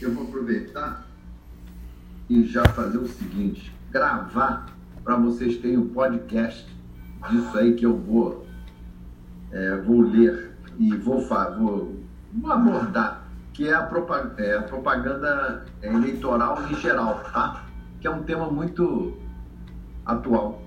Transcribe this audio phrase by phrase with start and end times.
[0.00, 1.06] Eu vou aproveitar
[2.28, 4.66] e já fazer o seguinte: gravar
[5.04, 6.66] para vocês terem um podcast
[7.30, 8.46] disso aí que eu vou,
[9.52, 12.00] é, vou ler e vou, vou,
[12.32, 17.64] vou abordar, que é a, propaganda, é a propaganda eleitoral em geral, tá?
[18.00, 19.16] Que é um tema muito
[20.04, 20.62] atual.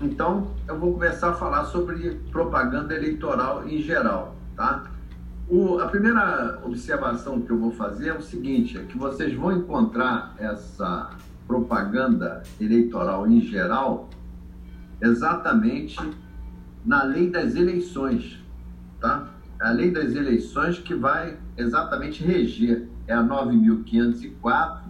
[0.00, 4.97] Então, eu vou começar a falar sobre propaganda eleitoral em geral, tá?
[5.50, 9.50] O, a primeira observação que eu vou fazer é o seguinte, é que vocês vão
[9.50, 11.08] encontrar essa
[11.46, 14.10] propaganda eleitoral em geral
[15.00, 15.98] exatamente
[16.84, 18.38] na lei das eleições,
[19.00, 19.30] tá?
[19.58, 24.80] A lei das eleições que vai exatamente reger, é a 9.504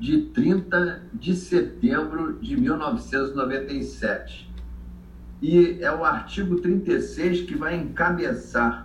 [0.00, 4.52] de 30 de setembro de 1997.
[5.40, 8.83] E é o artigo 36 que vai encabeçar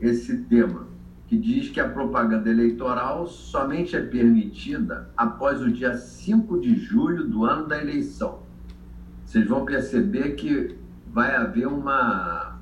[0.00, 0.86] esse tema,
[1.26, 7.24] que diz que a propaganda eleitoral somente é permitida após o dia 5 de julho
[7.24, 8.42] do ano da eleição.
[9.24, 10.76] Vocês vão perceber que
[11.12, 12.60] vai haver uma.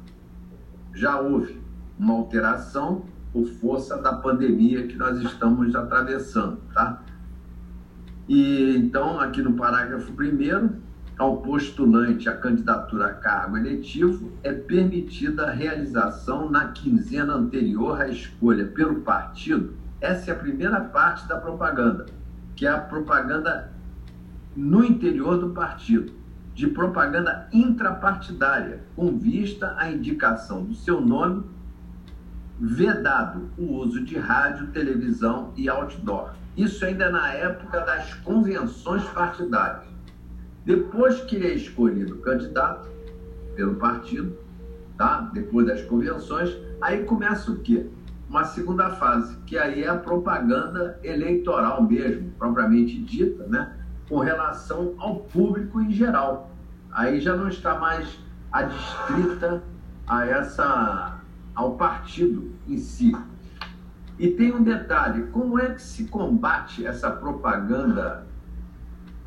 [0.95, 1.61] Já houve
[1.99, 7.03] uma alteração por força da pandemia que nós estamos atravessando, tá?
[8.29, 10.71] E então, aqui no parágrafo 1
[11.17, 18.09] ao postulante a candidatura a cargo eletivo é permitida a realização na quinzena anterior à
[18.09, 19.75] escolha pelo partido.
[20.01, 22.07] Essa é a primeira parte da propaganda,
[22.57, 23.73] que é a propaganda
[24.57, 26.13] no interior do partido,
[26.55, 31.45] de propaganda intrapartidária, com vista à indicação do seu nome,
[32.61, 39.94] vedado o uso de rádio, televisão e outdoor isso ainda na época das convenções partidárias.
[40.65, 42.89] Depois que é escolhido candidato
[43.55, 44.37] pelo partido,
[44.97, 45.31] tá?
[45.33, 47.87] depois das convenções, aí começa o quê?
[48.29, 53.77] Uma segunda fase, que aí é a propaganda eleitoral mesmo, propriamente dita, né?
[54.09, 56.51] com relação ao público em geral.
[56.91, 58.19] Aí já não está mais
[58.51, 59.63] adstrita
[60.07, 61.21] a essa
[61.55, 63.15] ao partido em si,
[64.19, 68.27] e tem um detalhe: como é que se combate essa propaganda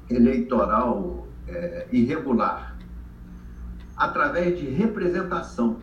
[0.10, 2.76] eleitoral é, irregular?
[3.96, 5.78] Através de representação.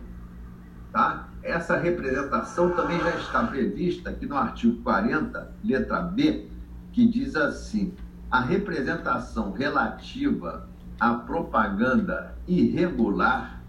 [0.91, 1.27] Tá?
[1.43, 6.47] Essa representação também já está prevista aqui no artigo 40, letra B,
[6.91, 7.93] que diz assim:
[8.31, 10.67] a representação relativa
[10.99, 13.61] à propaganda irregular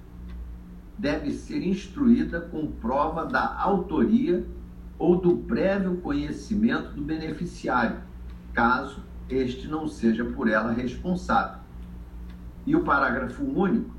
[0.99, 4.47] deve ser instruída com prova da autoria
[4.99, 7.99] ou do prévio conhecimento do beneficiário,
[8.55, 11.56] caso este não seja por ela responsável.
[12.67, 13.95] E o parágrafo único,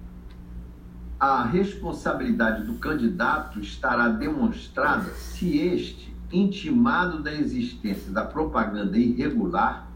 [1.20, 9.88] a responsabilidade do candidato estará demonstrada se este, intimado da existência da propaganda irregular,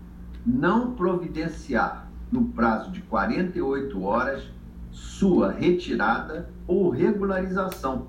[0.46, 4.44] não providenciar, no prazo de 48 horas,
[4.90, 8.08] sua retirada ou regularização.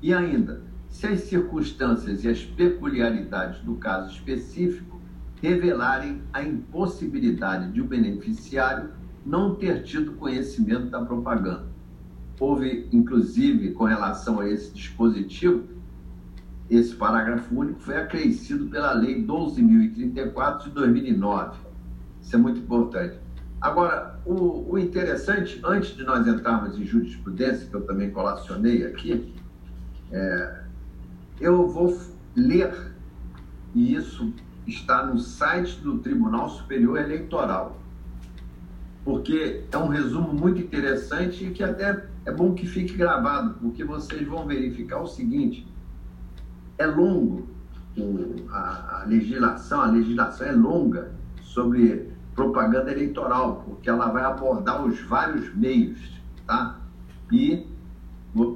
[0.00, 5.00] E ainda, se as circunstâncias e as peculiaridades do caso específico
[5.42, 8.90] revelarem a impossibilidade de o beneficiário
[9.24, 11.66] não ter tido conhecimento da propaganda.
[12.38, 15.64] Houve, inclusive, com relação a esse dispositivo,
[16.68, 21.58] esse parágrafo único foi acrescido pela Lei 12.034 de 2009.
[22.20, 23.18] Isso é muito importante.
[23.60, 29.34] Agora, o, o interessante, antes de nós entrarmos em jurisprudência, que eu também colacionei aqui,
[30.10, 30.60] é,
[31.40, 31.98] eu vou
[32.36, 32.92] ler,
[33.74, 34.32] e isso
[34.66, 37.78] está no site do Tribunal Superior Eleitoral,
[39.04, 43.84] porque é um resumo muito interessante e que até é bom que fique gravado, porque
[43.84, 45.66] vocês vão verificar o seguinte:
[46.78, 47.54] é longo
[48.50, 55.00] a, a legislação, a legislação é longa sobre propaganda eleitoral, porque ela vai abordar os
[55.02, 56.80] vários meios, tá?
[57.30, 57.66] E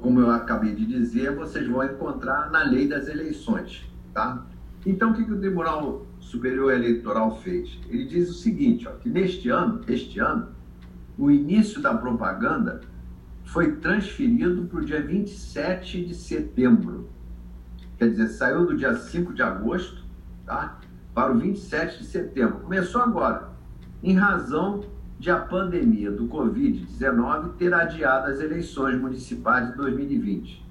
[0.01, 4.45] como eu acabei de dizer, vocês vão encontrar na lei das eleições, tá?
[4.85, 7.79] Então, o que, que o Tribunal Superior Eleitoral fez?
[7.89, 10.49] Ele diz o seguinte, ó, que neste ano, este ano,
[11.17, 12.81] o início da propaganda
[13.43, 17.09] foi transferido para o dia 27 de setembro.
[17.97, 20.03] Quer dizer, saiu do dia 5 de agosto
[20.45, 20.79] tá,
[21.15, 22.59] para o 27 de setembro.
[22.59, 23.49] Começou agora,
[24.03, 24.85] em razão
[25.17, 30.63] de a pandemia do Covid-19 ter adiado as eleições municipais de 2020.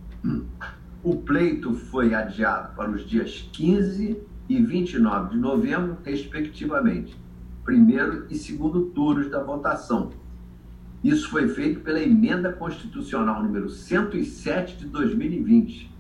[1.03, 7.17] O pleito foi adiado para os dias 15 e 29 de novembro, respectivamente,
[7.65, 10.11] primeiro e segundo turnos da votação.
[11.05, 15.97] Isso foi feito pela emenda constitucional número 107 de 2020.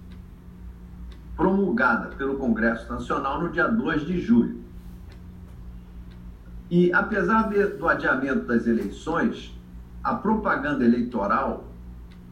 [1.36, 4.60] promulgada pelo Congresso Nacional no dia 2 de julho.
[6.68, 9.56] E, apesar de, do adiamento das eleições,
[10.02, 11.67] a propaganda eleitoral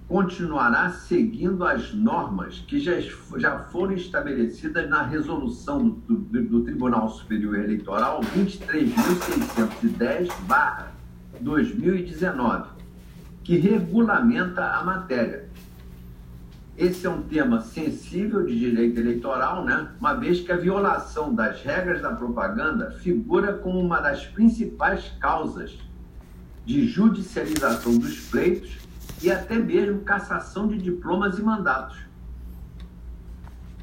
[0.09, 2.93] continuará seguindo as normas que já,
[3.39, 8.21] já foram estabelecidas na resolução do, do, do Tribunal Superior Eleitoral
[11.41, 12.67] 23.610-2019,
[13.43, 15.47] que regulamenta a matéria.
[16.79, 19.89] Esse é um tema sensível de direito eleitoral, né?
[19.99, 25.77] uma vez que a violação das regras da propaganda figura como uma das principais causas
[26.67, 28.86] de judicialização dos pleitos
[29.23, 31.99] e até mesmo cassação de diplomas e mandatos.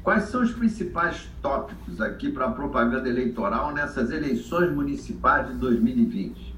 [0.02, 6.54] Quais são os principais tópicos aqui para a propaganda eleitoral nessas eleições municipais de 2020?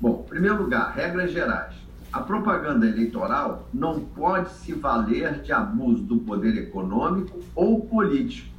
[0.00, 1.74] Bom, em primeiro lugar, regras gerais.
[2.12, 8.52] A propaganda eleitoral não pode se valer de abuso do poder econômico ou político,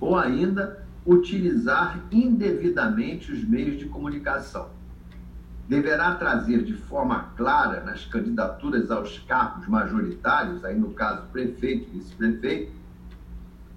[0.00, 4.77] ou ainda utilizar indevidamente os meios de comunicação
[5.68, 11.98] deverá trazer de forma clara nas candidaturas aos cargos majoritários, aí no caso prefeito e
[11.98, 12.72] vice-prefeito,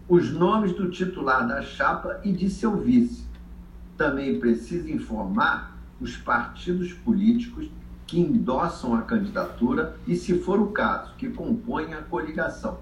[0.07, 3.25] os nomes do titular da chapa e de seu vice.
[3.97, 7.69] Também precisa informar os partidos políticos
[8.07, 12.79] que endossam a candidatura e, se for o caso, que compõem a coligação.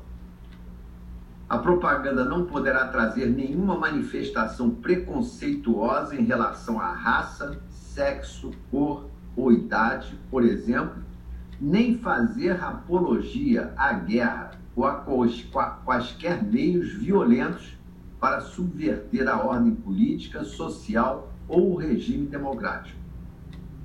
[1.49, 7.59] A propaganda não poderá trazer nenhuma manifestação preconceituosa em relação à raça,
[7.93, 11.01] sexo, cor ou idade, por exemplo,
[11.59, 14.93] nem fazer apologia à guerra ou a
[15.83, 17.77] quaisquer meios violentos
[18.19, 22.97] para subverter a ordem política, social ou o regime democrático.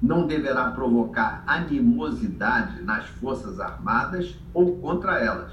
[0.01, 5.53] Não deverá provocar animosidade nas Forças Armadas ou contra elas,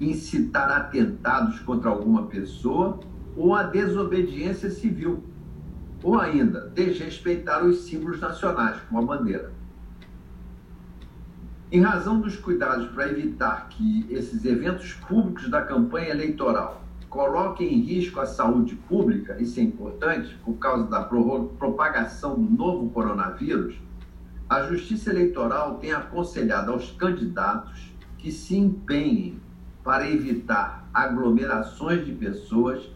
[0.00, 3.00] incitar atentados contra alguma pessoa
[3.36, 5.22] ou a desobediência civil
[6.02, 9.52] ou ainda desrespeitar os símbolos nacionais, como a bandeira.
[11.70, 17.80] Em razão dos cuidados para evitar que esses eventos públicos da campanha eleitoral coloquem em
[17.80, 23.76] risco a saúde pública, isso é importante, por causa da propagação do novo coronavírus,
[24.48, 29.38] a Justiça Eleitoral tem aconselhado aos candidatos que se empenhem
[29.84, 32.88] para evitar aglomerações de pessoas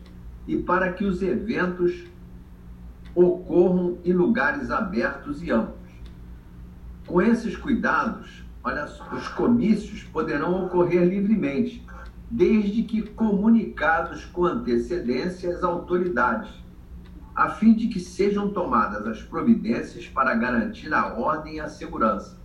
[0.46, 2.04] e para que os eventos
[3.14, 5.76] ocorram em lugares abertos e amplos.
[7.06, 11.84] Com esses cuidados, olha só, os comícios poderão ocorrer livremente,
[12.30, 16.50] desde que comunicados com antecedência às autoridades,
[17.34, 22.38] a fim de que sejam tomadas as providências para garantir a ordem e a segurança.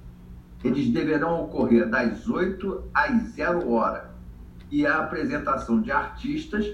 [0.63, 4.11] Eles deverão ocorrer das 8 às 0 hora
[4.71, 6.65] e a apresentação de artistas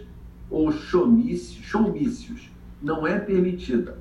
[0.49, 2.52] ou showmícios
[2.83, 3.97] não é permitida,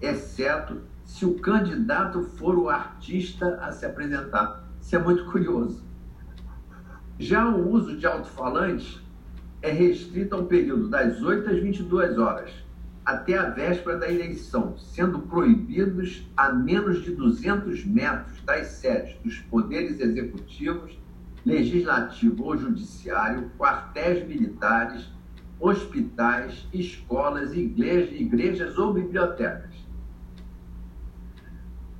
[0.00, 4.68] exceto se o candidato for o artista a se apresentar.
[4.80, 5.84] Isso é muito curioso.
[7.16, 9.00] Já o uso de alto-falantes
[9.62, 12.50] é restrito ao período das 8 às 22 horas,
[13.06, 19.38] até a véspera da eleição, sendo proibidos a menos de 200 metros das sedes dos
[19.38, 20.98] poderes executivos,
[21.46, 25.13] legislativo ou judiciário, quartéis militares,
[25.64, 29.72] hospitais, escolas, igrejas, igrejas ou bibliotecas.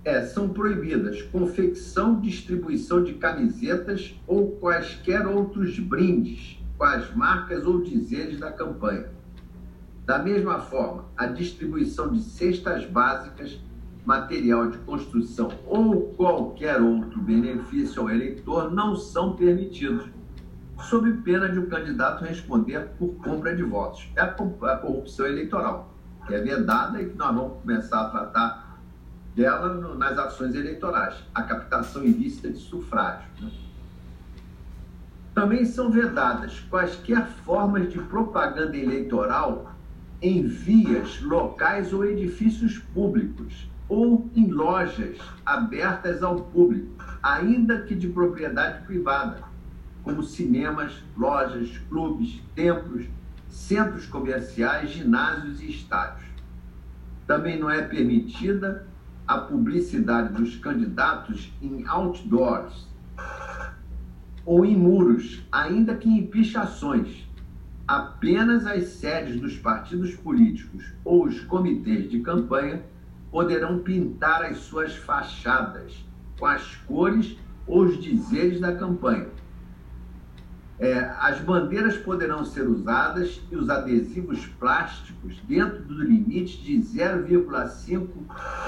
[0.04, 7.80] É, são proibidas confecção, distribuição de camisetas ou quaisquer outros brindes com as marcas ou
[7.80, 9.08] dizeres da campanha.
[10.04, 13.58] Da mesma forma, a distribuição de cestas básicas,
[14.04, 20.04] material de construção ou qualquer outro benefício ao eleitor não são permitidos
[20.82, 24.08] sob pena de o um candidato responder por compra de votos.
[24.16, 25.94] É a corrupção eleitoral,
[26.26, 28.80] que é vedada e que nós vamos começar a tratar
[29.34, 33.28] dela nas ações eleitorais, a captação ilícita de sufrágio.
[33.40, 33.50] Né?
[35.34, 39.72] Também são vedadas quaisquer formas de propaganda eleitoral
[40.22, 48.08] em vias, locais ou edifícios públicos ou em lojas abertas ao público, ainda que de
[48.08, 49.53] propriedade privada
[50.04, 53.06] como cinemas, lojas, clubes, templos,
[53.48, 56.28] centros comerciais, ginásios e estádios.
[57.26, 58.86] Também não é permitida
[59.26, 62.86] a publicidade dos candidatos em outdoors
[64.44, 67.26] ou em muros, ainda que em pichações.
[67.88, 72.82] Apenas as sedes dos partidos políticos ou os comitês de campanha
[73.30, 76.04] poderão pintar as suas fachadas
[76.38, 79.28] com as cores ou os dizeres da campanha
[80.78, 88.08] É, as bandeiras poderão ser usadas e os adesivos plásticos dentro do limite de 0,5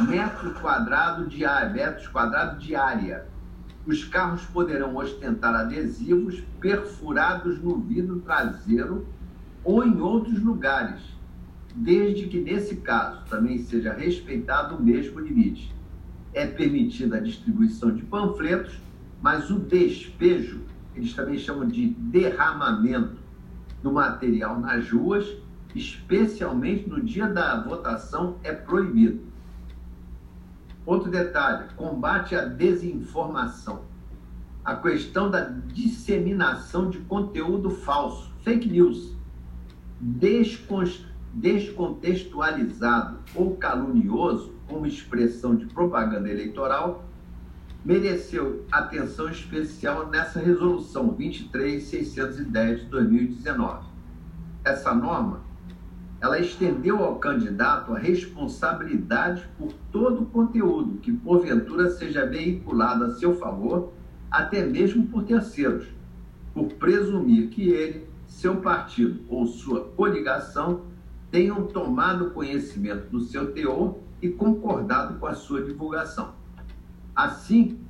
[0.09, 3.27] metro quadrado de metros quadrados de área.
[3.85, 9.07] Os carros poderão ostentar adesivos perfurados no vidro traseiro
[9.65, 11.01] ou em outros lugares,
[11.75, 15.75] desde que nesse caso também seja respeitado o mesmo limite.
[16.33, 18.79] É permitida a distribuição de panfletos,
[19.21, 20.61] mas o despejo
[20.97, 23.19] eles também chamam de derramamento
[23.83, 25.37] do material nas ruas,
[25.75, 29.21] especialmente no dia da votação, é proibido.
[30.87, 33.83] Outro detalhe: combate à desinformação.
[34.65, 39.15] A questão da disseminação de conteúdo falso, fake news,
[41.35, 47.06] descontextualizado ou calunioso, como expressão de propaganda eleitoral,
[47.87, 53.87] mereceu atenção especial nessa resolução 23610 de 2019.
[54.65, 55.43] Essa norma,
[56.21, 63.11] ela estendeu ao candidato a responsabilidade por todo o conteúdo que porventura seja veiculado a
[63.15, 63.93] seu favor,
[64.29, 65.87] até mesmo por terceiros,
[66.53, 70.87] por presumir que ele, seu partido ou sua coligação
[71.31, 76.36] tenham tomado conhecimento do seu teor e concordado com a sua divulgação.
[77.17, 77.81] Assim,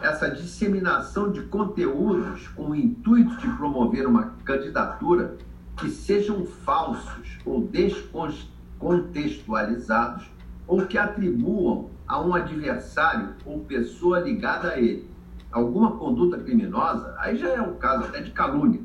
[0.00, 5.36] essa disseminação de conteúdos com o intuito de promover uma candidatura
[5.76, 10.30] que sejam falsos ou descontextualizados
[10.68, 15.10] ou que atribuam a um adversário ou pessoa ligada a ele
[15.50, 18.82] alguma conduta criminosa, aí já é um caso até de calúnia,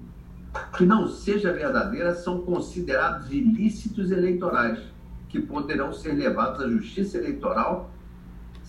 [0.77, 4.79] que não seja verdadeira, são considerados ilícitos eleitorais,
[5.27, 7.91] que poderão ser levados à justiça eleitoral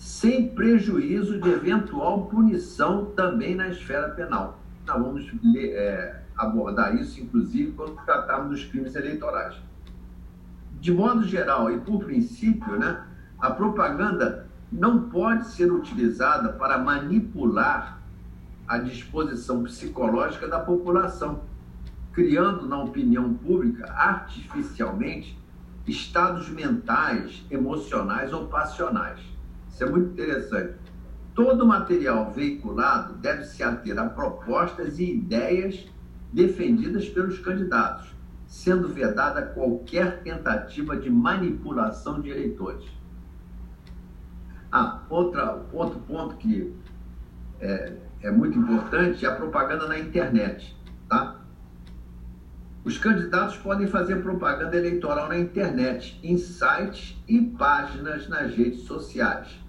[0.03, 4.59] sem prejuízo de eventual punição também na esfera penal.
[4.85, 9.55] Nós vamos é, abordar isso, inclusive, quando tratarmos dos crimes eleitorais.
[10.81, 13.01] De modo geral e por princípio, né,
[13.39, 18.01] a propaganda não pode ser utilizada para manipular
[18.67, 21.43] a disposição psicológica da população,
[22.11, 25.39] criando na opinião pública artificialmente
[25.87, 29.32] estados mentais, emocionais ou passionais.
[29.73, 30.75] Isso é muito interessante.
[31.33, 35.87] Todo material veiculado deve se ater a propostas e ideias
[36.31, 38.13] defendidas pelos candidatos,
[38.45, 42.85] sendo vedada qualquer tentativa de manipulação de eleitores.
[44.71, 46.71] Ah, outra, outro ponto que
[47.59, 50.77] é, é muito importante é a propaganda na internet.
[51.09, 51.39] Tá?
[52.83, 59.62] Os candidatos podem fazer propaganda eleitoral na internet, em sites e páginas nas redes sociais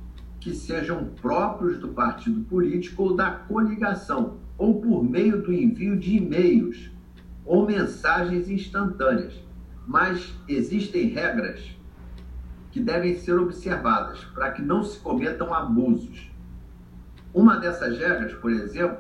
[0.45, 6.19] que sejam próprios do partido político ou da coligação, ou por meio do envio de
[6.19, 6.91] e-mails
[7.47, 9.33] ou mensagens instantâneas.
[9.87, 11.75] Mas existem regras
[12.71, 16.31] que devem ser observadas para que não se cometam abusos.
[17.33, 18.99] Uma dessas regras, por exemplo,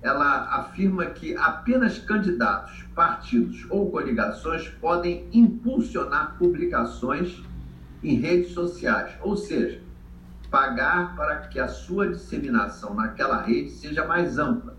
[0.00, 7.42] ela afirma que apenas candidatos, partidos ou coligações podem impulsionar publicações
[8.04, 9.89] em redes sociais, ou seja,
[10.50, 14.76] pagar para que a sua disseminação naquela rede seja mais ampla.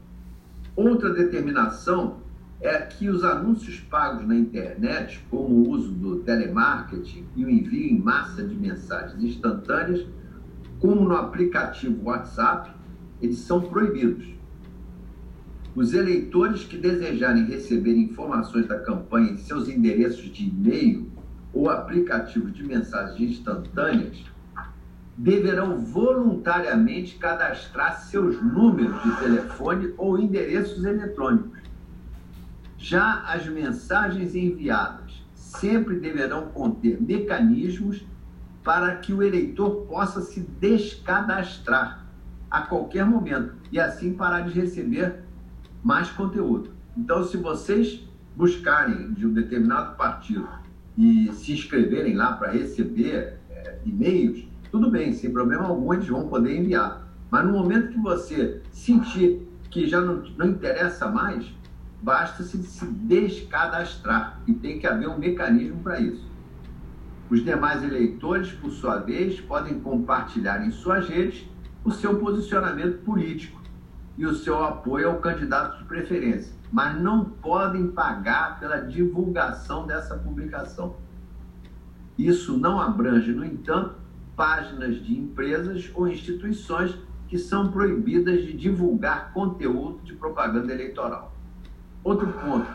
[0.75, 2.17] Outra determinação
[2.59, 7.89] é que os anúncios pagos na internet, como o uso do telemarketing e o envio
[7.89, 10.05] em massa de mensagens instantâneas,
[10.79, 12.71] como no aplicativo WhatsApp,
[13.21, 14.27] eles são proibidos.
[15.73, 21.09] Os eleitores que desejarem receber informações da campanha em seus endereços de e-mail
[21.53, 24.30] ou aplicativos de mensagens instantâneas
[25.21, 31.59] deverão voluntariamente cadastrar seus números de telefone ou endereços eletrônicos.
[32.75, 38.03] Já as mensagens enviadas sempre deverão conter mecanismos
[38.63, 42.03] para que o eleitor possa se descadastrar
[42.49, 45.19] a qualquer momento e assim parar de receber
[45.83, 46.71] mais conteúdo.
[46.97, 48.03] Então, se vocês
[48.35, 50.49] buscarem de um determinado partido
[50.97, 56.27] e se inscreverem lá para receber é, e-mails, tudo bem, sem problema algum, eles vão
[56.27, 57.05] poder enviar.
[57.29, 61.53] Mas no momento que você sentir que já não, não interessa mais,
[62.01, 66.25] basta-se se descadastrar e tem que haver um mecanismo para isso.
[67.29, 71.47] Os demais eleitores, por sua vez, podem compartilhar em suas redes
[71.83, 73.61] o seu posicionamento político
[74.17, 80.15] e o seu apoio ao candidato de preferência, mas não podem pagar pela divulgação dessa
[80.15, 80.95] publicação.
[82.17, 84.00] Isso não abrange, no entanto,
[84.35, 86.97] páginas de empresas ou instituições
[87.27, 91.33] que são proibidas de divulgar conteúdo de propaganda eleitoral.
[92.03, 92.67] Outro ponto: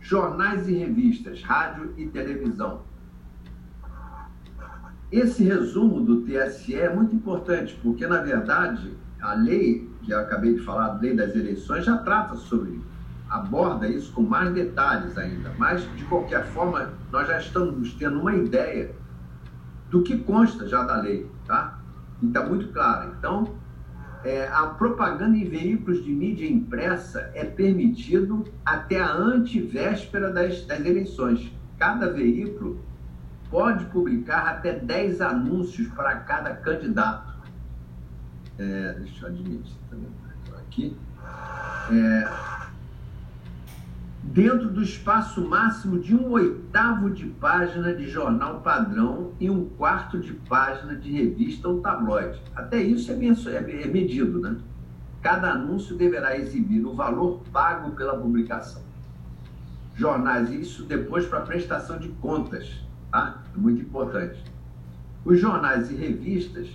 [0.00, 2.82] jornais e revistas, rádio e televisão.
[5.10, 10.54] Esse resumo do TSE é muito importante, porque, na verdade, a lei que eu acabei
[10.54, 12.86] de falar, a lei das eleições, já trata sobre isso,
[13.28, 15.54] aborda isso com mais detalhes ainda.
[15.58, 18.94] Mas, de qualquer forma, nós já estamos tendo uma ideia
[19.92, 21.78] do que consta já da lei, tá?
[22.22, 23.14] E está muito claro.
[23.18, 23.54] Então,
[24.24, 30.80] é, a propaganda em veículos de mídia impressa é permitido até a antivéspera das, das
[30.80, 31.52] eleições.
[31.78, 32.80] Cada veículo
[33.50, 37.34] pode publicar até 10 anúncios para cada candidato.
[38.58, 40.08] É, deixa eu admitir também
[40.58, 40.96] aqui.
[41.90, 42.61] É,
[44.22, 50.18] dentro do espaço máximo de um oitavo de página de jornal padrão e um quarto
[50.18, 52.40] de página de revista ou tabloide.
[52.54, 54.56] Até isso é, é, é medido, né?
[55.20, 58.82] Cada anúncio deverá exibir o valor pago pela publicação.
[59.94, 63.42] Jornais, isso depois para prestação de contas Tá?
[63.54, 64.42] É muito importante.
[65.22, 66.66] Os jornais e revistas,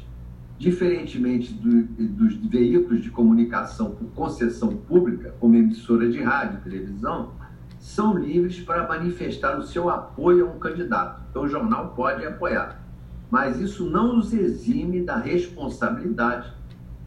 [0.57, 7.31] diferentemente do, dos veículos de comunicação por concessão pública, como emissora de rádio e televisão,
[7.79, 11.21] são livres para manifestar o seu apoio a um candidato.
[11.29, 12.83] Então, o jornal pode apoiar.
[13.29, 16.51] Mas isso não os exime da responsabilidade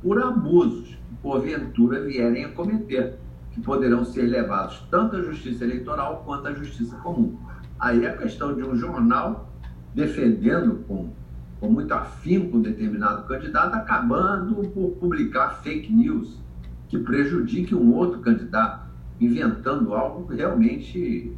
[0.03, 3.19] por abusos que, porventura, vierem a cometer,
[3.51, 7.37] que poderão ser levados tanto à justiça eleitoral quanto à justiça comum.
[7.79, 9.51] Aí a questão de um jornal
[9.95, 11.11] defendendo com,
[11.61, 16.41] com muito afinco um determinado candidato, acabando por publicar fake news
[16.89, 18.89] que prejudique um outro candidato,
[19.21, 21.37] inventando algo realmente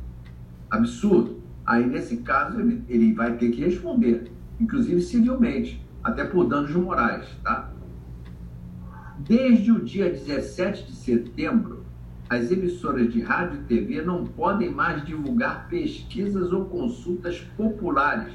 [0.70, 1.42] absurdo.
[1.66, 7.26] Aí, nesse caso, ele, ele vai ter que responder, inclusive civilmente, até por danos morais.
[7.42, 7.70] Tá?
[9.18, 11.84] Desde o dia 17 de setembro,
[12.30, 18.32] as emissoras de rádio e TV não podem mais divulgar pesquisas ou consultas populares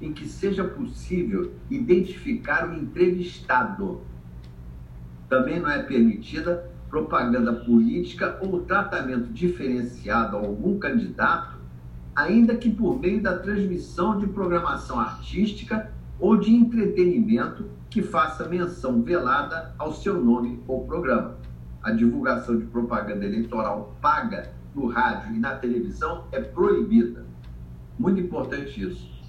[0.00, 4.00] em que seja possível identificar o entrevistado.
[5.28, 11.58] Também não é permitida propaganda política ou tratamento diferenciado a algum candidato,
[12.14, 19.02] ainda que por meio da transmissão de programação artística ou de entretenimento que faça menção
[19.02, 21.38] velada ao seu nome ou programa
[21.82, 27.24] a divulgação de propaganda eleitoral paga no rádio e na televisão é proibida.
[27.98, 29.19] Muito importante isso.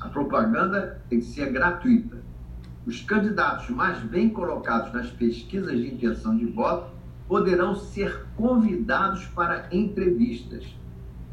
[0.00, 2.18] A propaganda tem que ser gratuita.
[2.86, 6.90] Os candidatos mais bem colocados nas pesquisas de intenção de voto
[7.28, 10.64] poderão ser convidados para entrevistas.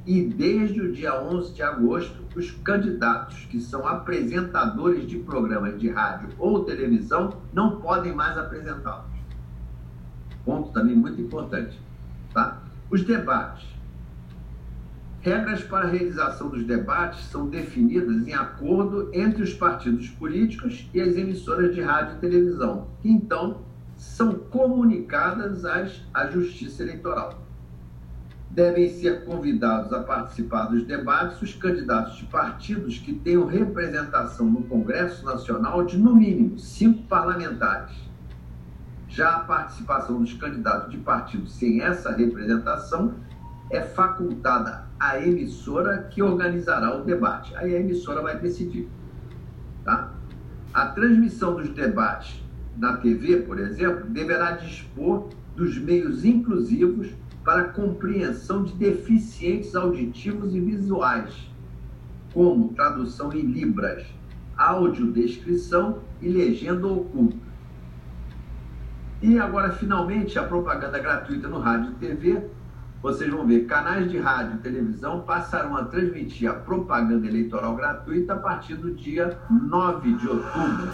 [0.05, 5.89] E desde o dia 11 de agosto, os candidatos que são apresentadores de programas de
[5.89, 9.17] rádio ou televisão não podem mais apresentá-los
[10.47, 11.77] ponto também muito importante.
[12.33, 12.59] Tá?
[12.89, 13.67] Os debates.
[15.27, 21.01] Regras para a realização dos debates são definidas em acordo entre os partidos políticos e
[21.01, 23.63] as emissoras de rádio e televisão, que então
[23.97, 27.41] são comunicadas às, à Justiça Eleitoral.
[28.49, 34.63] Devem ser convidados a participar dos debates os candidatos de partidos que tenham representação no
[34.63, 37.97] Congresso Nacional de, no mínimo, cinco parlamentares
[39.09, 43.15] já a participação dos candidatos de partidos sem essa representação
[43.69, 47.55] é facultada à emissora que organizará o debate.
[47.55, 48.87] Aí a emissora vai decidir.
[49.83, 50.11] Tá?
[50.73, 52.43] A transmissão dos debates
[52.77, 57.09] na TV, por exemplo, deverá dispor dos meios inclusivos
[57.43, 61.33] para a compreensão de deficientes auditivos e visuais,
[62.33, 64.05] como tradução em libras,
[64.57, 67.47] audiodescrição e legenda oculta.
[69.21, 72.43] E agora, finalmente, a propaganda gratuita no rádio e TV.
[73.07, 78.33] Vocês vão ver, canais de rádio e televisão passarão a transmitir a propaganda eleitoral gratuita
[78.33, 80.91] a partir do dia 9 de outubro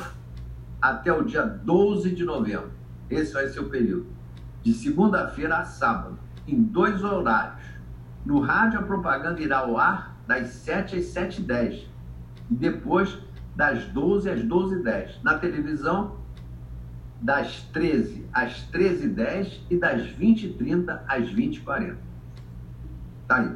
[0.79, 2.69] até o dia 12 de novembro.
[3.09, 4.05] Esse vai ser o período.
[4.61, 7.65] De segunda-feira a sábado, em dois horários.
[8.23, 11.87] No rádio, a propaganda irá ao ar das 7 às 7h10
[12.51, 13.17] e depois
[13.55, 15.15] das 12 às 12h10.
[15.23, 16.17] Na televisão,
[17.23, 21.95] das 13 às 13h10 e das 20h30 às 20h40.
[23.27, 23.51] Tá aí.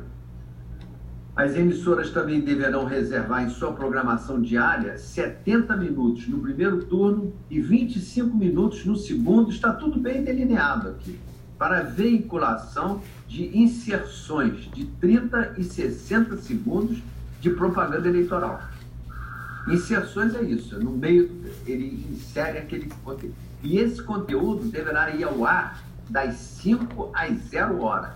[1.35, 7.59] As emissoras também deverão reservar em sua programação diária 70 minutos no primeiro turno e
[7.59, 9.51] 25 minutos no segundo.
[9.51, 11.19] Está tudo bem delineado aqui.
[11.57, 16.99] Para veiculação de inserções de 30 e 60 segundos
[17.41, 18.61] de propaganda eleitoral.
[19.67, 21.29] Inserções é isso, é no meio
[21.65, 23.46] ele insere aquele conteúdo.
[23.63, 28.11] E esse conteúdo deverá ir ao ar das 5 às 0 horas.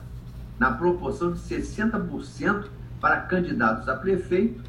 [0.61, 2.67] na proporção de 60%
[2.99, 4.61] para candidatos a prefeito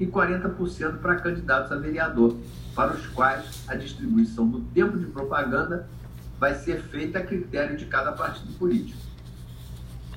[0.00, 2.36] e 40% para candidatos a vereador,
[2.74, 5.88] para os quais a distribuição do tempo de propaganda
[6.36, 8.98] vai ser feita a critério de cada partido político.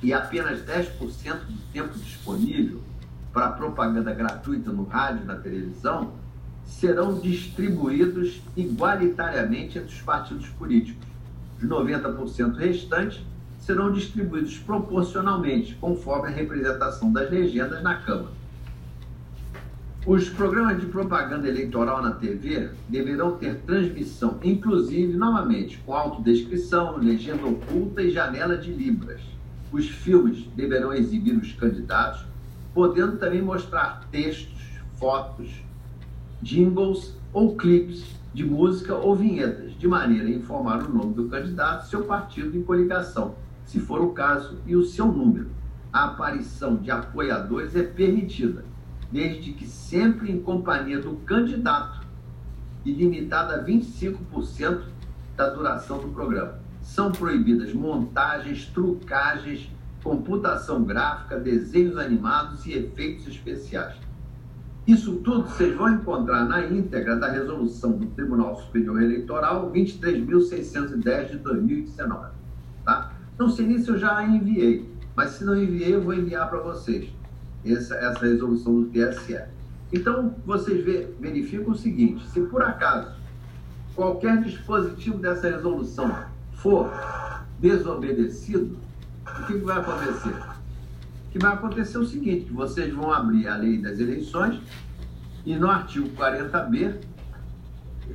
[0.02, 0.98] E apenas 10%
[1.46, 2.82] do tempo disponível
[3.32, 6.14] para propaganda gratuita no rádio e na televisão
[6.68, 11.06] serão distribuídos igualitariamente entre os partidos políticos.
[11.60, 13.20] Os 90% restantes
[13.58, 18.38] serão distribuídos proporcionalmente, conforme a representação das legendas na Câmara.
[20.06, 27.44] Os programas de propaganda eleitoral na TV deverão ter transmissão, inclusive, novamente, com autodescrição, legenda
[27.44, 29.20] oculta e janela de libras.
[29.72, 32.24] Os filmes deverão exibir os candidatos,
[32.72, 34.62] podendo também mostrar textos,
[34.96, 35.50] fotos,
[36.42, 41.88] jingles ou clipes de música ou vinhetas, de maneira a informar o nome do candidato,
[41.88, 45.50] seu partido e coligação, se for o caso, e o seu número.
[45.92, 48.64] A aparição de apoiadores é permitida
[49.10, 52.06] desde que sempre em companhia do candidato
[52.84, 54.82] e limitada a 25%
[55.36, 56.60] da duração do programa.
[56.82, 59.70] São proibidas montagens, trucagens,
[60.02, 63.96] computação gráfica, desenhos animados e efeitos especiais.
[64.88, 71.36] Isso tudo vocês vão encontrar na íntegra da resolução do Tribunal Superior Eleitoral 23.610 de
[71.36, 72.30] 2019.
[72.86, 73.12] Tá?
[73.38, 76.60] Não sei nem se eu já enviei, mas se não enviei, eu vou enviar para
[76.60, 77.06] vocês
[77.66, 79.38] essa, essa resolução do TSE.
[79.92, 80.82] Então, vocês
[81.20, 83.14] verificam o seguinte: se por acaso
[83.94, 86.16] qualquer dispositivo dessa resolução
[86.54, 86.90] for
[87.58, 88.78] desobedecido,
[89.38, 90.47] o que vai acontecer?
[91.38, 94.60] Que vai acontecer o seguinte: que vocês vão abrir a lei das eleições
[95.46, 96.96] e no artigo 40b,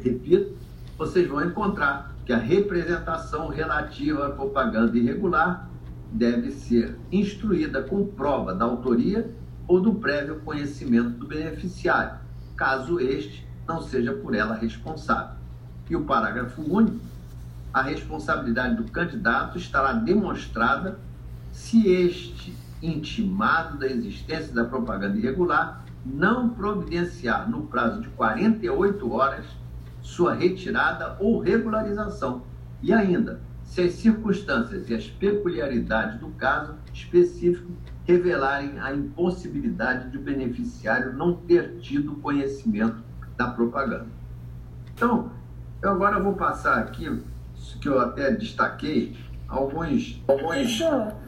[0.03, 0.57] repito,
[0.97, 5.69] vocês vão encontrar que a representação relativa à propaganda irregular
[6.11, 9.31] deve ser instruída com prova da autoria
[9.69, 12.19] ou do prévio conhecimento do beneficiário,
[12.57, 15.37] caso este não seja por ela responsável.
[15.89, 16.99] E o parágrafo único,
[17.73, 20.99] a responsabilidade do candidato estará demonstrada
[21.53, 29.45] se este intimado da existência da propaganda irregular não providenciar no prazo de 48 horas
[30.01, 32.43] sua retirada ou regularização
[32.81, 37.71] e ainda se as circunstâncias e as peculiaridades do caso específico
[38.05, 42.97] revelarem a impossibilidade de o beneficiário não ter tido conhecimento
[43.37, 44.07] da propaganda.
[44.93, 45.31] Então,
[45.81, 47.23] eu agora vou passar aqui,
[47.81, 49.17] que eu até destaquei,
[49.47, 50.21] alguns.
[50.27, 50.81] alguns...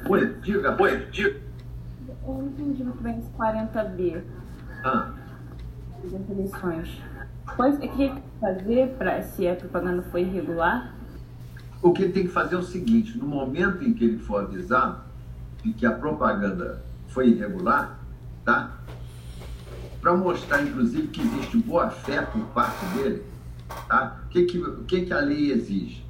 [0.10, 1.45] Oi, diga, oi, diga.
[2.28, 4.24] Eu não entendi muito bem esse 40B.
[4.84, 5.14] Ah.
[6.04, 7.02] Das eleições.
[7.56, 10.94] Pois, o que tem que fazer para se a propaganda foi irregular?
[11.82, 14.44] O que ele tem que fazer é o seguinte: no momento em que ele for
[14.44, 15.02] avisado
[15.64, 18.00] de que a propaganda foi irregular,
[18.44, 18.72] tá?
[20.02, 23.24] Para mostrar, inclusive, que existe boa fé por parte dele,
[23.88, 24.20] tá?
[24.26, 26.04] O que, que, que, que a lei exige?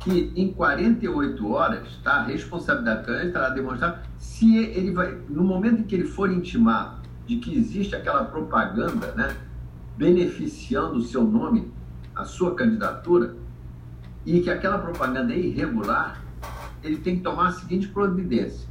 [0.00, 2.14] Que em 48 horas, tá?
[2.14, 7.00] A responsabilidade do estará demonstrada se ele vai, no momento em que ele for intimado
[7.26, 9.34] de que existe aquela propaganda, né?
[9.96, 11.72] Beneficiando o seu nome,
[12.14, 13.34] a sua candidatura,
[14.26, 16.22] e que aquela propaganda é irregular,
[16.84, 18.68] ele tem que tomar a seguinte providência.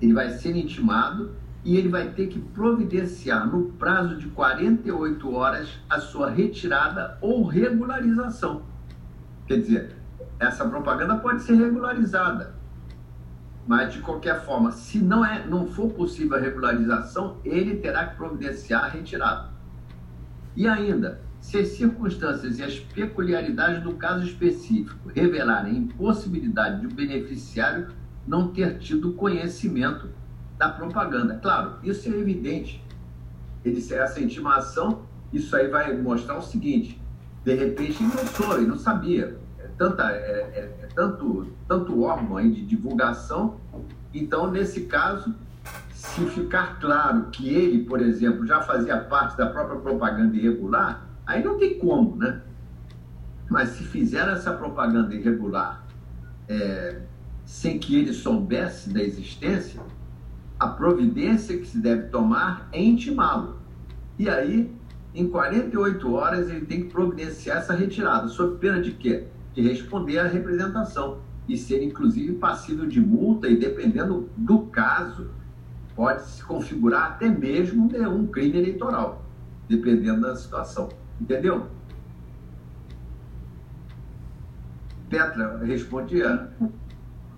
[0.00, 1.32] Ele vai ser intimado
[1.64, 7.44] e ele vai ter que providenciar no prazo de 48 horas a sua retirada ou
[7.44, 8.62] regularização.
[9.48, 9.96] Quer dizer,
[10.38, 12.55] essa propaganda pode ser regularizada,
[13.66, 18.16] mas de qualquer forma, se não é, não for possível a regularização, ele terá que
[18.16, 19.50] providenciar a retirada.
[20.54, 26.94] E ainda, se as circunstâncias e as peculiaridades do caso específico revelarem impossibilidade de o
[26.94, 27.88] beneficiário
[28.26, 30.08] não ter tido conhecimento
[30.58, 31.38] da propaganda.
[31.40, 32.82] Claro, isso é evidente.
[33.64, 35.02] Ele, essa intimação,
[35.32, 37.00] isso aí vai mostrar o seguinte:
[37.44, 39.38] de repente ele não soube, não sabia.
[39.66, 43.56] É, tanta, é, é, é tanto, tanto órgão aí de divulgação.
[44.14, 45.34] Então, nesse caso,
[45.92, 51.42] se ficar claro que ele, por exemplo, já fazia parte da própria propaganda irregular, Aí
[51.42, 52.40] não tem como, né?
[53.50, 55.84] Mas se fizer essa propaganda irregular
[56.48, 57.00] é,
[57.44, 59.80] sem que ele soubesse da existência,
[60.58, 63.58] a providência que se deve tomar é intimá-lo.
[64.18, 64.72] E aí,
[65.12, 69.26] em 48 horas, ele tem que providenciar essa retirada, sob pena de quê?
[69.56, 75.30] De responder à representação e ser, inclusive, passível de multa e, dependendo do caso,
[75.96, 79.24] pode se configurar até mesmo um crime eleitoral,
[79.66, 80.90] dependendo da situação.
[81.18, 81.66] Entendeu?
[85.08, 86.22] Petra, responde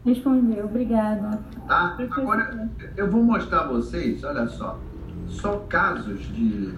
[0.05, 1.39] Respondeu, obrigada.
[1.67, 1.97] Tá?
[1.99, 4.79] Agora, eu vou mostrar a vocês, olha só,
[5.27, 6.75] só casos de.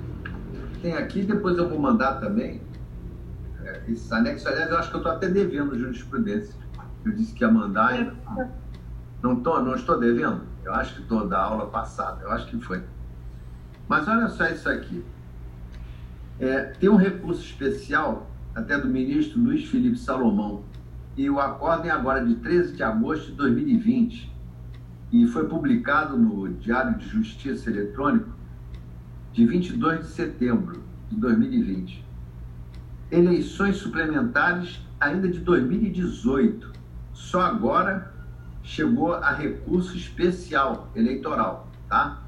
[0.83, 2.61] Tem aqui, depois eu vou mandar também.
[3.71, 6.55] É, esses anexos, aliás, eu acho que eu estou até devendo jurisprudência.
[7.05, 7.95] Eu disse que ia mandar.
[7.95, 8.13] É.
[9.23, 10.43] Não, tô, não estou devendo?
[10.65, 12.83] Eu acho que estou da aula passada, eu acho que foi.
[13.89, 15.05] Mas olha só isso aqui.
[16.39, 20.65] É, tem um recurso especial, até do ministro Luiz Felipe Salomão,
[21.17, 24.33] e o acórdão é agora de 13 de agosto de 2020,
[25.13, 28.31] e foi publicado no Diário de Justiça Eletrônico
[29.33, 32.10] de 22 de setembro de 2020.
[33.11, 36.71] Eleições suplementares ainda de 2018.
[37.13, 38.13] Só agora
[38.63, 42.23] chegou a recurso especial eleitoral, tá?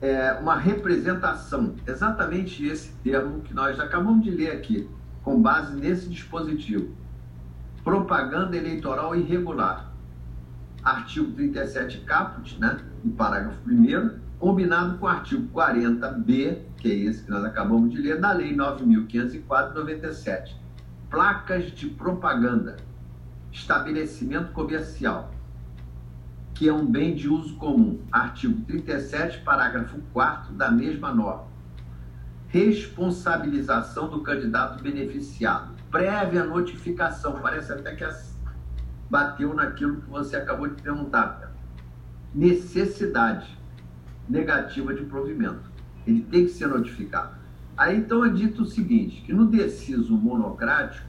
[0.00, 4.88] É uma representação, exatamente esse termo que nós acabamos de ler aqui,
[5.22, 6.94] com base nesse dispositivo.
[7.82, 9.92] Propaganda eleitoral irregular.
[10.82, 17.24] Artigo 37 caput, né, no parágrafo 1 combinado com o artigo 40b, que é esse
[17.24, 20.54] que nós acabamos de ler, da Lei 9.504/97.
[21.08, 22.76] Placas de propaganda
[23.50, 25.32] estabelecimento comercial,
[26.52, 28.02] que é um bem de uso comum.
[28.12, 31.46] Artigo 37, parágrafo 4 da mesma norma.
[32.48, 35.72] Responsabilização do candidato beneficiado.
[35.90, 37.40] Prévia notificação.
[37.40, 38.06] Parece até que
[39.08, 41.50] bateu naquilo que você acabou de perguntar.
[42.34, 43.58] Necessidade
[44.28, 45.72] negativa de provimento.
[46.06, 47.34] Ele tem que ser notificado.
[47.76, 51.06] Aí então é dito o seguinte, que no deciso monocrático,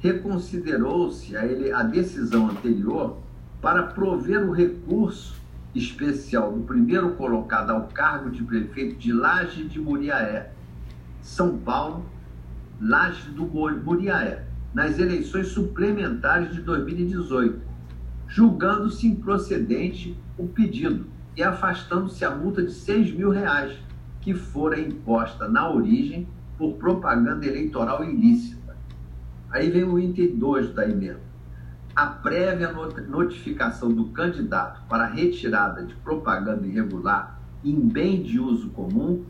[0.00, 1.42] reconsiderou-se a,
[1.78, 3.18] a decisão anterior
[3.60, 5.40] para prover o recurso
[5.74, 10.52] especial do primeiro colocado ao cargo de prefeito de Laje de Muriaé,
[11.20, 12.04] São Paulo,
[12.80, 17.60] Laje do Muriaé, nas eleições suplementares de 2018,
[18.28, 23.76] julgando-se improcedente o pedido e afastando-se a multa de 6 mil reais
[24.26, 26.26] que fora imposta na origem
[26.58, 28.76] por propaganda eleitoral ilícita.
[29.52, 31.20] Aí vem o item 2 da emenda.
[31.94, 39.24] A prévia notificação do candidato para retirada de propaganda irregular em bem de uso comum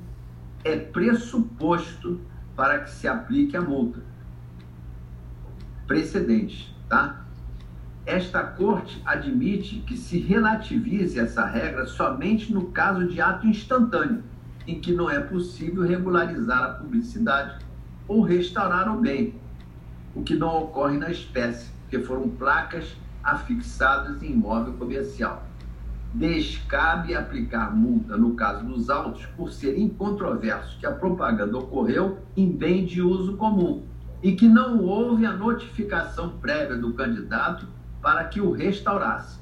[0.64, 2.18] é pressuposto
[2.56, 4.00] para que se aplique a multa.
[5.86, 7.22] Precedentes, tá?
[8.06, 14.24] Esta corte admite que se relativize essa regra somente no caso de ato instantâneo,
[14.66, 17.64] em que não é possível regularizar a publicidade
[18.08, 19.34] ou restaurar o bem,
[20.14, 25.44] o que não ocorre na espécie, porque foram placas afixadas em imóvel comercial.
[26.14, 32.50] Descabe aplicar multa no caso dos autos por ser incontroverso que a propaganda ocorreu em
[32.50, 33.82] bem de uso comum
[34.22, 37.66] e que não houve a notificação prévia do candidato
[38.00, 39.38] para que o restaurasse.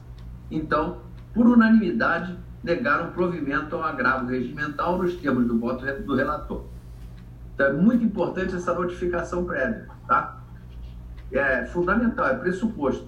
[0.50, 0.98] Então,
[1.32, 6.64] por unanimidade, negaram provimento ao agravo regimental nos termos do voto do relator.
[7.54, 10.40] Então, é muito importante essa notificação prévia, tá?
[11.30, 13.06] é fundamental, é pressuposto.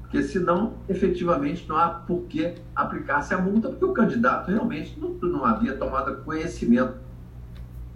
[0.00, 5.10] Porque senão, efetivamente, não há por que aplicar-se a multa, porque o candidato realmente não,
[5.10, 6.94] não havia tomado conhecimento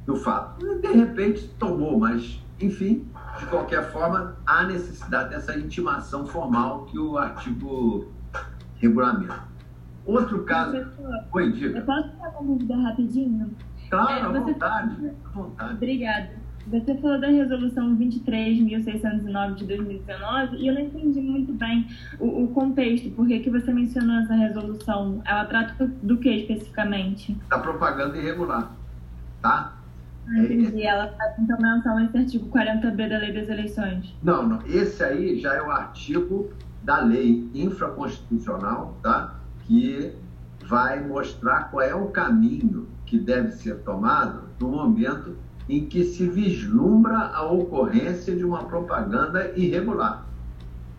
[0.07, 0.64] do fato.
[0.81, 3.07] De repente tomou, mas, enfim,
[3.38, 8.09] de qualquer forma, há necessidade dessa intimação formal que o artigo
[8.77, 9.56] regulamenta.
[10.07, 10.71] Outro caso.
[10.71, 11.79] Professor, Oi, diga.
[11.79, 13.51] Eu posso falar uma dúvida rapidinho?
[13.90, 15.11] Claro, é, à vontade.
[15.25, 15.75] À vontade.
[15.75, 16.31] Obrigada.
[16.69, 21.87] Você falou da resolução 23.609 de 2019 e eu não entendi muito bem
[22.19, 25.23] o, o contexto, por que você mencionou essa resolução?
[25.25, 27.38] Ela trata do que especificamente?
[27.49, 28.73] Da propaganda irregular,
[29.40, 29.77] tá?
[30.29, 30.83] Ah, entendi.
[30.83, 34.12] Ela faz então menção a esse artigo 40B da Lei das Eleições.
[34.21, 34.66] Não, não.
[34.66, 36.51] Esse aí já é o artigo
[36.83, 39.36] da lei infraconstitucional, tá?
[39.67, 40.13] Que
[40.67, 45.37] vai mostrar qual é o caminho que deve ser tomado no momento
[45.69, 50.27] em que se vislumbra a ocorrência de uma propaganda irregular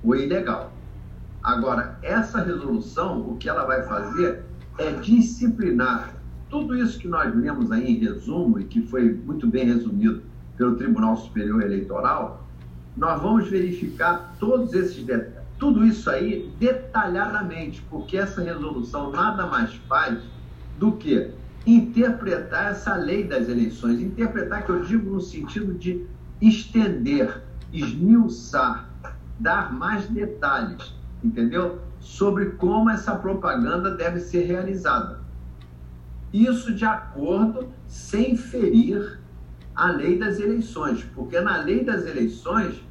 [0.04, 0.72] ou ilegal.
[1.42, 4.44] Agora, essa resolução, o que ela vai fazer
[4.78, 6.14] é disciplinar
[6.50, 10.22] tudo isso que nós lemos aí em resumo e que foi muito bem resumido
[10.58, 12.46] pelo Tribunal Superior Eleitoral,
[12.96, 19.74] nós vamos verificar todos esses detalhes, tudo isso aí detalhadamente, porque essa resolução nada mais
[19.88, 20.20] faz
[20.78, 21.32] do que
[21.66, 24.00] interpretar essa lei das eleições.
[24.00, 26.06] Interpretar, que eu digo no sentido de
[26.42, 27.44] estender,
[27.74, 28.90] esmiuçar,
[29.40, 30.94] dar mais detalhes,
[31.24, 31.80] entendeu?
[32.00, 35.20] Sobre como essa propaganda deve ser realizada.
[36.32, 39.20] Isso de acordo, sem ferir
[39.76, 42.82] a lei das eleições, porque na lei das eleições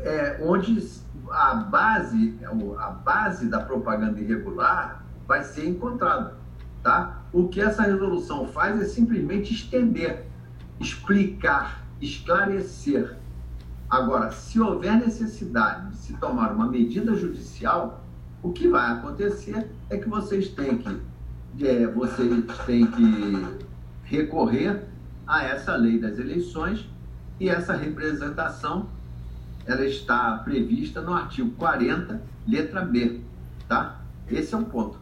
[0.00, 0.78] é, onde
[1.30, 2.38] a base,
[2.78, 6.36] a base da propaganda irregular vai ser encontrada.
[6.82, 7.22] Tá?
[7.32, 10.26] O que essa resolução faz é simplesmente estender,
[10.78, 13.16] explicar, esclarecer.
[13.88, 18.04] Agora, se houver necessidade de se tomar uma medida judicial,
[18.42, 23.66] o que vai acontecer é que vocês têm que, é, vocês têm que
[24.04, 24.84] recorrer
[25.26, 26.88] a essa lei das eleições
[27.40, 28.88] e essa representação
[29.66, 33.20] ela está prevista no artigo 40, letra B,
[33.68, 34.00] tá?
[34.30, 34.98] Esse é um ponto.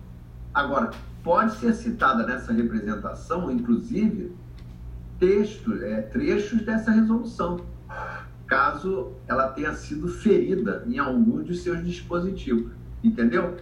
[0.52, 0.90] Agora,
[1.22, 4.32] pode ser citada nessa representação, inclusive,
[5.18, 7.60] textos, é, trechos dessa resolução,
[8.46, 12.72] caso ela tenha sido ferida em algum de seus dispositivos,
[13.02, 13.56] entendeu?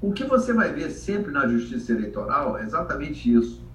[0.00, 3.66] O que você vai ver sempre na justiça eleitoral é exatamente isso.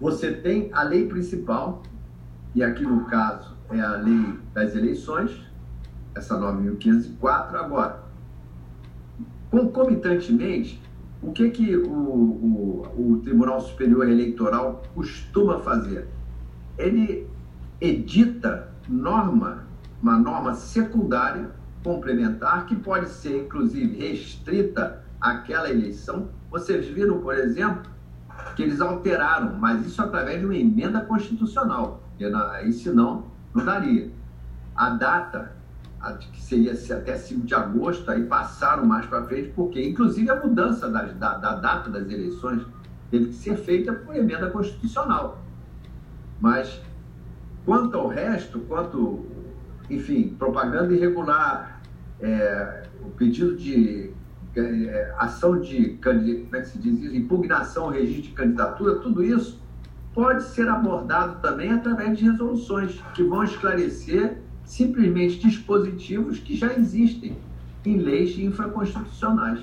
[0.00, 1.82] Você tem a lei principal,
[2.54, 5.49] e aqui no caso é a lei das eleições,
[6.14, 7.54] essa 9.504.
[7.54, 8.02] Agora,
[9.50, 10.80] concomitantemente,
[11.22, 16.08] o que, que o, o, o Tribunal Superior Eleitoral costuma fazer?
[16.78, 17.28] Ele
[17.80, 19.64] edita norma,
[20.02, 21.50] uma norma secundária,
[21.82, 26.28] complementar, que pode ser, inclusive, restrita àquela eleição.
[26.50, 27.90] Vocês viram, por exemplo,
[28.56, 34.10] que eles alteraram, mas isso através de uma emenda constitucional, porque aí senão não daria.
[34.74, 35.52] A data
[36.32, 40.90] que seria até 5 de agosto, aí passaram mais para frente, porque inclusive a mudança
[40.90, 42.62] das, da, da, data das eleições
[43.10, 45.42] teve que ser feita por emenda constitucional.
[46.40, 46.80] Mas
[47.66, 49.26] quanto ao resto, quanto,
[49.90, 51.82] enfim, propaganda irregular,
[52.18, 54.10] é, o pedido de
[54.56, 57.14] é, ação de, como é que se diz isso?
[57.14, 59.60] impugnação ao registro de candidatura, tudo isso
[60.14, 64.38] pode ser abordado também através de resoluções que vão esclarecer
[64.70, 67.36] simplesmente dispositivos que já existem
[67.84, 69.58] em leis infraconstitucionais.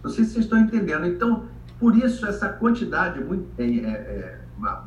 [0.00, 1.06] Não sei se vocês estão entendendo.
[1.06, 1.46] Então,
[1.80, 3.18] por isso, essa quantidade,
[3.58, 4.86] é, é, é, uma,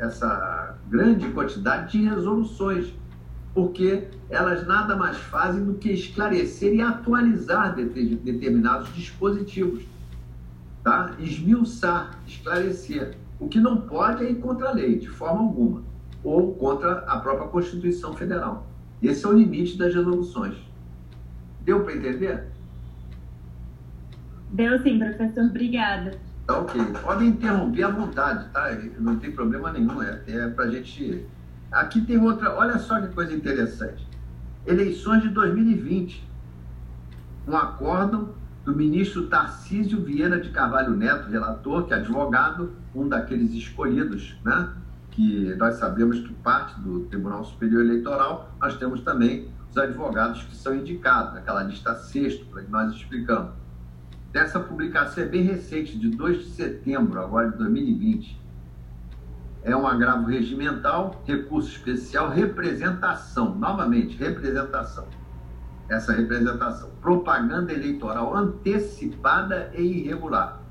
[0.00, 2.92] essa grande quantidade de resoluções,
[3.54, 9.84] porque elas nada mais fazem do que esclarecer e atualizar determinados dispositivos.
[10.82, 11.14] Tá?
[11.20, 13.16] Esmiuçar, esclarecer.
[13.38, 15.84] O que não pode é ir contra a lei, de forma alguma,
[16.24, 18.66] ou contra a própria Constituição Federal.
[19.02, 20.56] Esse é o limite das resoluções.
[21.62, 22.44] Deu para entender?
[24.52, 25.44] Deu sim, professor.
[25.44, 26.18] Obrigada.
[26.46, 26.80] Tá ok.
[27.02, 28.74] Podem interromper à vontade, tá?
[28.98, 30.02] Não tem problema nenhum.
[30.02, 31.26] É, é para a gente.
[31.70, 32.54] Aqui tem outra.
[32.56, 34.06] Olha só que coisa interessante.
[34.66, 36.26] Eleições de 2020.
[37.46, 38.34] Um acórdão
[38.64, 44.70] do ministro Tarcísio Vieira de Carvalho Neto, relator, que é advogado, um daqueles escolhidos, né?
[45.18, 50.54] Que nós sabemos que parte do Tribunal Superior Eleitoral, nós temos também os advogados que
[50.54, 53.50] são indicados, naquela lista sexta, que nós explicamos.
[54.30, 58.40] Dessa publicação é bem recente, de 2 de setembro, agora de 2020.
[59.64, 65.08] É um agravo regimental, recurso especial, representação, novamente, representação.
[65.88, 66.90] Essa representação.
[67.02, 70.62] Propaganda eleitoral antecipada e irregular.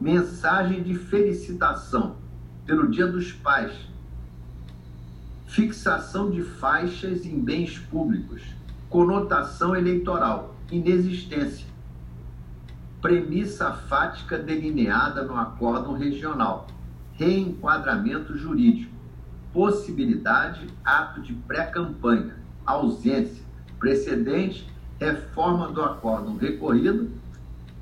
[0.00, 2.22] Mensagem de felicitação
[2.66, 3.72] pelo Dia dos Pais,
[5.46, 8.42] fixação de faixas em bens públicos,
[8.88, 11.66] conotação eleitoral, inexistência,
[13.02, 16.66] premissa fática delineada no acórdão regional,
[17.12, 18.94] reenquadramento jurídico,
[19.52, 23.44] possibilidade, ato de pré-campanha, ausência,
[23.78, 24.66] precedente,
[24.98, 27.10] reforma do acórdão recorrido,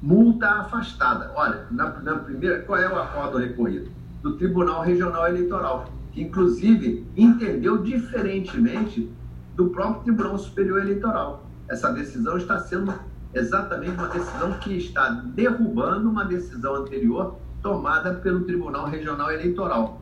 [0.02, 1.32] multa afastada.
[1.36, 4.01] Olha, na, na primeira, qual é o acórdão recorrido?
[4.22, 9.10] Do Tribunal Regional Eleitoral, que inclusive entendeu diferentemente
[9.56, 11.44] do próprio Tribunal Superior Eleitoral.
[11.68, 12.94] Essa decisão está sendo
[13.34, 20.00] exatamente uma decisão que está derrubando uma decisão anterior tomada pelo Tribunal Regional Eleitoral,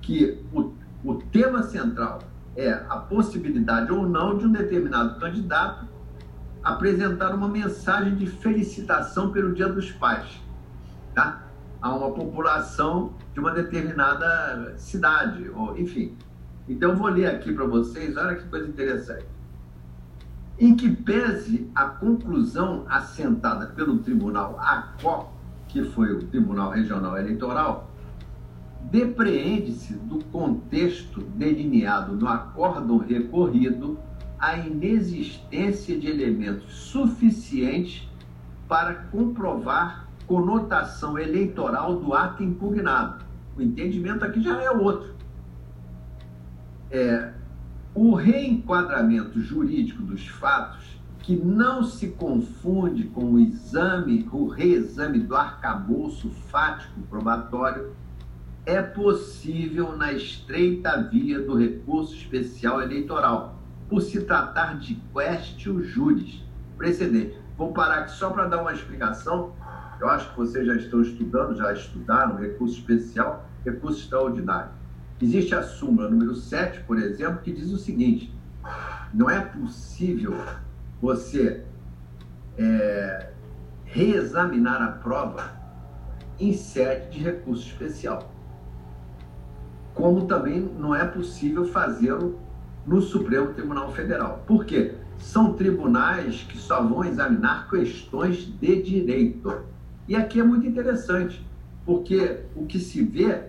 [0.00, 0.72] que o,
[1.04, 2.20] o tema central
[2.56, 5.86] é a possibilidade ou não de um determinado candidato
[6.62, 10.26] apresentar uma mensagem de felicitação pelo Dia dos Pais,
[11.14, 11.45] tá?
[11.80, 16.16] A uma população de uma determinada cidade, ou enfim.
[16.68, 19.26] Então, vou ler aqui para vocês, olha que coisa interessante.
[20.58, 25.30] Em que pese a conclusão assentada pelo Tribunal ACO,
[25.68, 27.90] que foi o Tribunal Regional Eleitoral,
[28.90, 33.98] depreende-se do contexto delineado no acórdão recorrido
[34.38, 38.08] a inexistência de elementos suficientes
[38.68, 43.24] para comprovar conotação eleitoral do ato impugnado.
[43.56, 45.14] O entendimento aqui já é outro.
[46.90, 47.32] É,
[47.94, 50.84] o reenquadramento jurídico dos fatos,
[51.20, 57.94] que não se confunde com o exame, o reexame do arcabouço fático probatório,
[58.66, 63.56] é possível na estreita via do recurso especial eleitoral,
[63.88, 66.44] por se tratar de questio juris,
[66.76, 67.38] precedente.
[67.56, 69.52] Vou parar aqui só para dar uma explicação.
[70.00, 74.70] Eu acho que vocês já estão estudando, já estudaram recurso especial, recurso extraordinário.
[75.20, 78.34] Existe a súmula número 7, por exemplo, que diz o seguinte:
[79.12, 80.36] não é possível
[81.00, 81.64] você
[82.58, 83.30] é,
[83.84, 85.56] reexaminar a prova
[86.38, 88.30] em sede de recurso especial.
[89.94, 92.38] Como também não é possível fazê-lo
[92.86, 94.44] no Supremo Tribunal Federal.
[94.46, 94.94] Por quê?
[95.16, 99.64] São tribunais que só vão examinar questões de direito.
[100.08, 101.44] E aqui é muito interessante,
[101.84, 103.42] porque o que se vê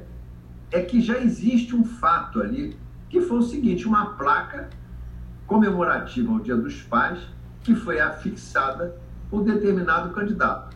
[0.72, 2.78] é que já existe um fato ali,
[3.10, 4.70] que foi o seguinte: uma placa
[5.46, 7.20] comemorativa ao Dia dos Pais,
[7.62, 9.00] que foi afixada
[9.30, 10.76] por determinado candidato.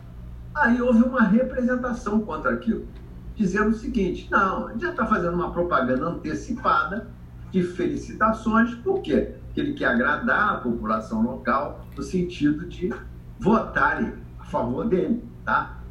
[0.54, 2.86] Aí houve uma representação contra aquilo,
[3.34, 7.08] dizendo o seguinte: não, já está fazendo uma propaganda antecipada
[7.50, 9.34] de felicitações, por quê?
[9.46, 12.92] Porque ele quer agradar a população local no sentido de
[13.38, 15.82] votarem a favor dele, tá?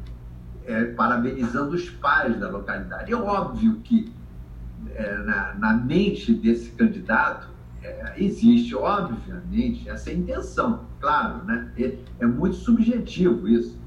[0.66, 3.12] é, parabenizando os pais da localidade.
[3.12, 4.12] É óbvio que
[4.94, 7.48] é, na, na, mente desse candidato
[7.82, 11.70] é, existe, obviamente, essa intenção, claro, né?
[11.78, 13.80] É, é, muito subjetivo isso.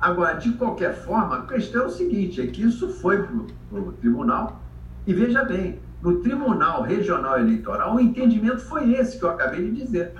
[0.00, 3.92] Agora, de qualquer forma, a questão é o seguinte: é que isso foi para o
[3.92, 4.62] tribunal,
[5.06, 9.84] e veja bem, no Tribunal Regional Eleitoral, o entendimento foi esse que eu acabei de
[9.84, 10.12] dizer,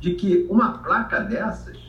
[0.00, 1.79] de que uma placa dessas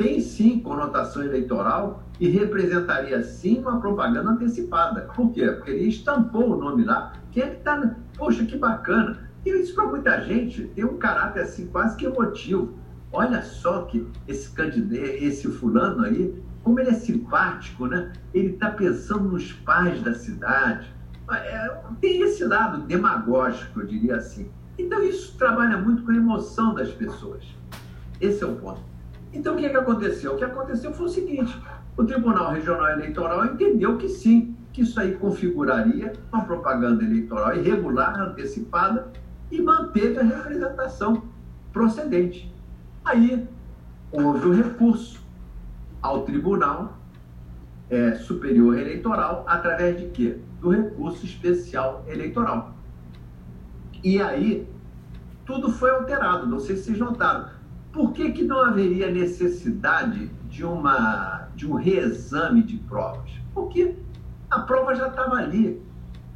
[0.00, 5.02] tem sim conotação eleitoral e representaria sim uma propaganda antecipada.
[5.14, 5.46] Por quê?
[5.46, 7.12] Porque ele estampou o nome lá.
[7.30, 7.96] Quem é que está.
[8.16, 9.28] Poxa, que bacana.
[9.44, 12.78] E isso para muita gente tem um caráter assim quase que emotivo.
[13.12, 18.10] Olha só que esse candidato, esse fulano aí, como ele é simpático, né?
[18.32, 20.90] Ele está pensando nos pais da cidade.
[21.30, 24.48] É, tem esse lado demagógico, eu diria assim.
[24.78, 27.44] Então isso trabalha muito com a emoção das pessoas.
[28.18, 28.89] Esse é o ponto.
[29.32, 30.34] Então o que, é que aconteceu?
[30.34, 31.56] O que aconteceu foi o seguinte:
[31.96, 38.18] o Tribunal Regional Eleitoral entendeu que sim, que isso aí configuraria uma propaganda eleitoral irregular,
[38.20, 39.10] antecipada,
[39.50, 41.24] e manteve a representação
[41.72, 42.52] procedente.
[43.04, 43.46] Aí
[44.12, 45.20] houve o recurso
[46.02, 46.98] ao Tribunal
[47.88, 50.38] é, Superior Eleitoral, através de quê?
[50.60, 52.74] Do recurso especial eleitoral.
[54.02, 54.68] E aí,
[55.44, 57.59] tudo foi alterado, não sei se vocês notaram.
[57.92, 63.30] Por que, que não haveria necessidade de, uma, de um reexame de provas?
[63.52, 63.96] Porque
[64.48, 65.82] a prova já estava ali,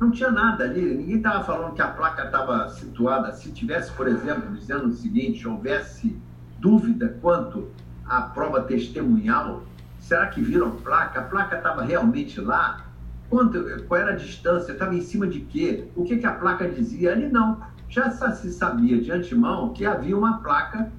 [0.01, 3.33] não tinha nada ali, ninguém estava falando que a placa estava situada.
[3.33, 6.19] Se tivesse, por exemplo, dizendo o seguinte: houvesse
[6.59, 7.69] dúvida quanto
[8.05, 9.63] à prova testemunhal,
[10.01, 11.21] será que viram placa?
[11.21, 12.85] A placa estava realmente lá?
[13.31, 14.73] Quanto, qual era a distância?
[14.73, 15.89] Estava em cima de quê?
[15.95, 17.13] O que, que a placa dizia?
[17.13, 17.61] Ali não.
[17.89, 20.91] Já se sabia de antemão que havia uma placa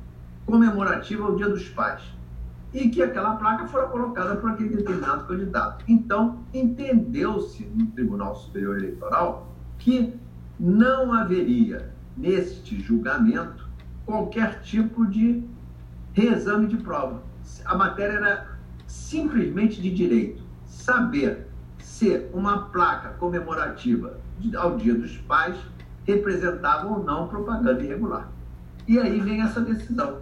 [0.46, 2.02] comemorativa ao Dia dos Pais
[2.74, 5.86] e que aquela placa fora colocada por aquele determinado candidato.
[5.88, 10.14] Então, entendeu-se no Tribunal Superior Eleitoral que
[10.60, 13.68] não haveria, neste julgamento,
[14.06, 15.44] qualquer tipo de
[16.14, 17.22] reexame de prova.
[17.66, 18.48] A matéria era
[18.88, 20.44] simplesmente de direito.
[20.66, 21.48] Saber
[21.80, 24.20] se uma placa comemorativa
[24.58, 25.58] ao Dia dos Pais
[26.06, 28.30] representava ou não propaganda irregular.
[28.88, 30.22] E aí vem essa decisão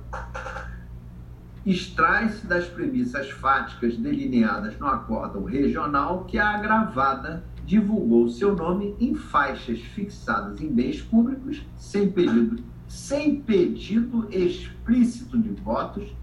[1.66, 9.16] extrai-se das premissas fáticas delineadas no acórdão regional que a agravada divulgou seu nome em
[9.16, 16.14] faixas fixadas em bens públicos sem pedido, sem pedido explícito de votos,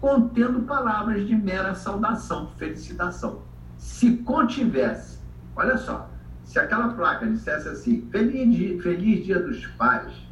[0.00, 3.42] contendo palavras de mera saudação, felicitação.
[3.76, 5.20] Se contivesse,
[5.54, 6.10] olha só,
[6.42, 10.25] se aquela placa dissesse assim, feliz dia, feliz dia dos pais,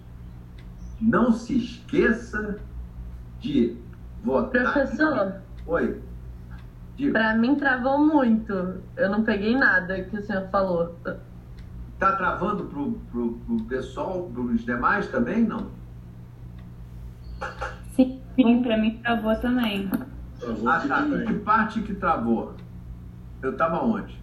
[1.04, 2.58] não se esqueça
[3.40, 3.76] de
[4.22, 5.34] Professor.
[5.66, 6.00] Oi.
[7.12, 8.80] Para mim travou muito.
[8.96, 10.98] Eu não peguei nada que o senhor falou.
[11.98, 15.70] Tá travando pro, pro, pro pessoal, pros demais também, não?
[17.94, 19.90] Sim, para mim travou também.
[20.40, 21.04] Travou ah, tá.
[21.26, 22.54] Que parte que travou?
[23.42, 24.18] Eu estava onde?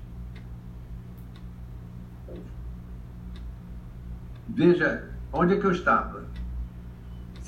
[4.50, 6.21] Veja, onde é que eu estava?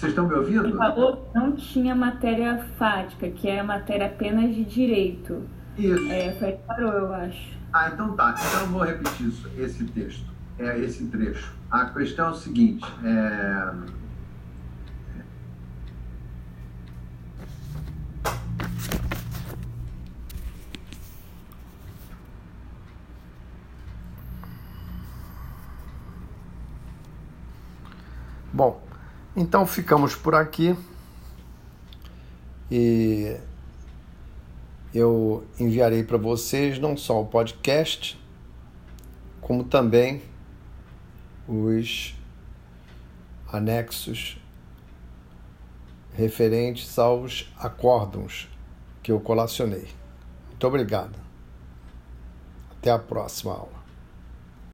[0.04, 0.66] Vocês estão me ouvindo?
[0.68, 5.43] Ele falou que não tinha matéria fática, que é matéria apenas de direito.
[5.78, 6.12] Isso.
[6.12, 7.58] É, foi parou, eu acho.
[7.72, 8.36] Ah, então tá.
[8.38, 10.26] Então eu vou repetir isso, esse texto.
[10.60, 11.54] é, esse trecho.
[11.72, 13.74] A questão é o seguinte: é...
[28.51, 28.84] Bom,
[29.36, 30.76] então ficamos por aqui
[32.72, 33.38] e
[34.94, 38.20] eu enviarei para vocês não só o podcast,
[39.42, 40.22] como também
[41.48, 42.16] os
[43.52, 44.38] anexos
[46.14, 48.48] referentes aos acórdons
[49.02, 49.88] que eu colacionei.
[50.50, 51.20] Muito obrigado.
[52.72, 53.83] Até a próxima aula.